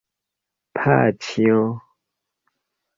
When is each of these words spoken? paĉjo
paĉjo 0.79 1.61